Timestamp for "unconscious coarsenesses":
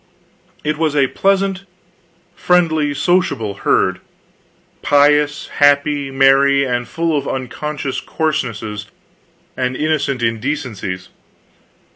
7.27-8.87